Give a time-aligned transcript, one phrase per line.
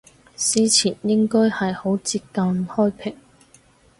[0.35, 3.15] 司前應該係好接近開平